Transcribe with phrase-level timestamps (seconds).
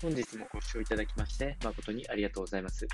[0.00, 2.86] 本日もご視聴いただきまして誠にありがとうございます。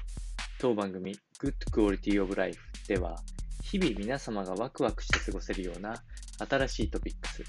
[0.58, 3.16] 当番組 Good Quality of Life では、
[3.62, 6.02] 日々皆様がワクワクして過ごせるような
[6.48, 7.44] 新しいトピックス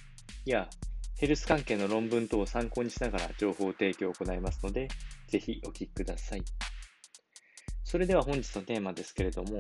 [0.46, 0.68] や
[1.18, 4.90] ヘルス関係の論文等を参考にしながら情報提供を行いますので、
[5.29, 6.44] ぜひお聞きください。
[7.85, 9.60] それでは本日のテーマですけれども、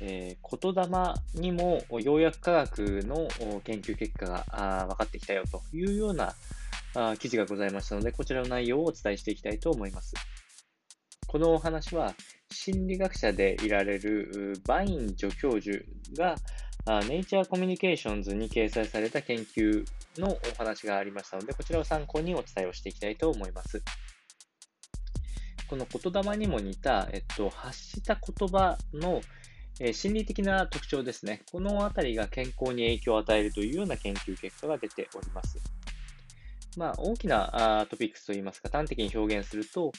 [0.00, 3.28] えー、言霊にもようやく科学の
[3.62, 6.34] 研究結果が分かってきたよというような
[6.94, 10.14] あ記事がございましたので、こちらの内容をお伝えしていきたいと思います。
[11.26, 12.14] このお話は、
[12.50, 15.84] 心理学者でいられるバイン助教授
[16.16, 16.36] が、
[17.06, 19.84] ネイチャーコミュニケーションズに掲載された研究
[20.16, 23.82] のお話がありましたので、こちらを参考にお伝えをしていきたいと思います。
[25.68, 29.20] この言霊にも似た、えっと、発した言葉の、
[29.80, 31.42] え、心理的な特徴ですね。
[31.52, 35.58] このあたりが健康に影響を与えるというような研究結果が出ております。
[36.78, 39.90] まあ、大きなトピックスといいますか、端的に表現すると、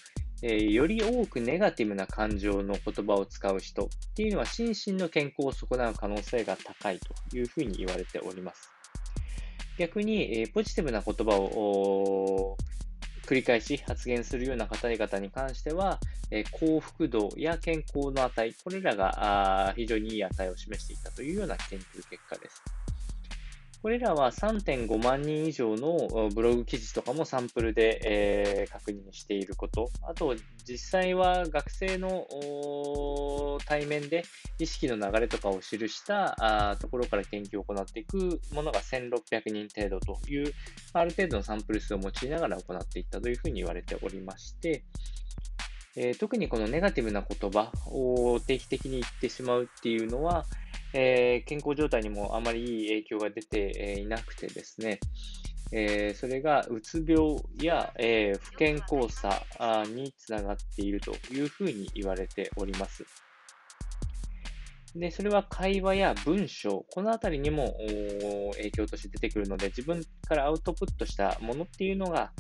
[0.41, 8.70] えー、より多くネガティブな感情の言葉を使う人っていうのは心身の健康を損なう可能性が高いというふうに言われております。
[9.77, 12.55] 逆に、えー、ポジティブな言葉を
[13.26, 15.99] 繰り返し発言するような方々に関しては、
[16.32, 22.63] えー、幸福度や健康の値、これらが非常にいい値を示していたというような研究結果です。
[23.82, 29.90] これらは3.5万人以上のブログ記事とかもサンプルで、えー、確認していること。
[30.02, 30.35] あと、
[30.68, 32.27] 実際は学生の
[33.66, 34.26] 対面で
[34.60, 40.54] 意識の流れとかを記したあところから研究を行っていくものが1600人程度という、
[40.91, 44.84] ある程度のサンプル数を用いながら行っていったというふうに言われておりまして、
[45.96, 50.46] えー、特にこのネガティブな言葉を定期的に言ってしまうっていうのは、
[50.93, 54.99] えー、健康状態にもあまりいい影響が出ていなくてですね、
[55.71, 59.43] えー、それがうつ病や、えー、不健康さ
[59.93, 63.05] につながっているというふうに言われております。
[64.95, 67.75] で、それは会話や文章、このあたりにも
[68.56, 72.31] 影響として出てくるので、自分からアウトプットしたものっていうのが、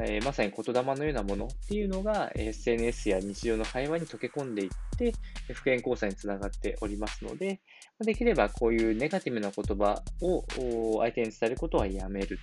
[0.00, 5.12] えー、まさに言霊のようなものっていうのが SNS や日常の会話に溶け込んでいって、
[5.52, 7.60] 不健康さにつながっておりますので、
[8.04, 12.38] できればこういうネガティブな言葉を相手に伝えることはやめるという。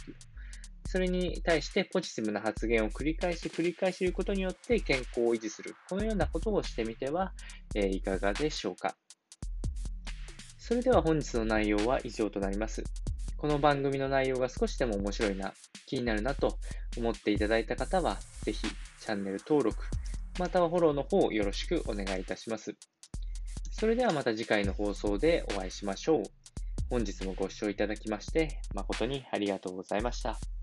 [0.88, 5.76] それに対してポジティブな発言を繰り返し繰り返し言うことによって健康を維持する。
[5.90, 7.34] このようなことをしてみては、
[7.74, 8.96] えいかがでしょうか。
[10.58, 12.84] それでは本日の内容は以上となります。
[13.38, 15.54] この番組の内容が少しでも面白いな、
[15.86, 16.58] 気になるなと
[16.98, 19.84] 思っていただいた方は、ぜひチャンネル登録、
[20.40, 22.76] またはフォローの方よろしくお願いいたします。
[23.72, 26.24] それではまた次回の放送でお会いしましょう。
[26.90, 30.55] 本日もご視聴いただきまして誠にありがとうございました。